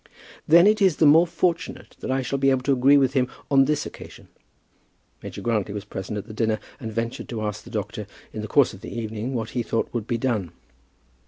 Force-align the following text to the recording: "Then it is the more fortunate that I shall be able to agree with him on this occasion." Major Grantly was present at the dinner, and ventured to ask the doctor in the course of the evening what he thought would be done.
"Then 0.47 0.65
it 0.65 0.81
is 0.81 0.97
the 0.97 1.05
more 1.05 1.27
fortunate 1.27 1.95
that 1.99 2.09
I 2.09 2.23
shall 2.23 2.39
be 2.39 2.49
able 2.49 2.63
to 2.63 2.71
agree 2.73 2.97
with 2.97 3.13
him 3.13 3.27
on 3.51 3.65
this 3.65 3.85
occasion." 3.85 4.29
Major 5.21 5.41
Grantly 5.43 5.75
was 5.75 5.85
present 5.85 6.17
at 6.17 6.25
the 6.25 6.33
dinner, 6.33 6.59
and 6.79 6.91
ventured 6.91 7.29
to 7.29 7.43
ask 7.43 7.63
the 7.63 7.69
doctor 7.69 8.07
in 8.33 8.41
the 8.41 8.47
course 8.47 8.73
of 8.73 8.81
the 8.81 8.89
evening 8.99 9.35
what 9.35 9.51
he 9.51 9.61
thought 9.61 9.89
would 9.93 10.07
be 10.07 10.17
done. 10.17 10.53